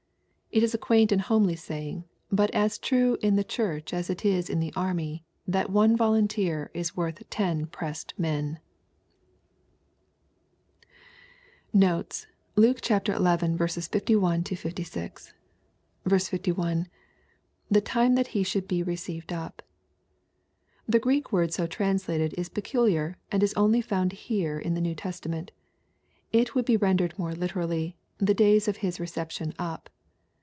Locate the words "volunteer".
5.95-6.69